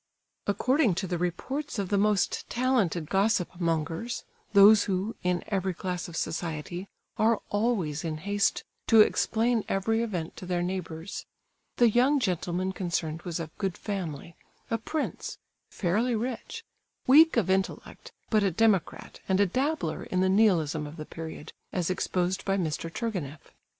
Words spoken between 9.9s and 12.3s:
event to their neighbours—the young